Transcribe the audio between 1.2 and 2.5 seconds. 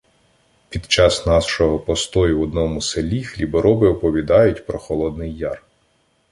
нашого постою в